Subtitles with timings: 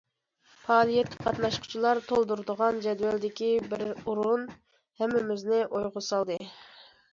[0.67, 4.49] پائالىيەتكە قاتناشقۇچىلار تولدۇرىدىغان جەدۋەلدىكى بىر ئورۇن
[5.05, 6.43] ھەممىمىزنى ئويغا سالدى.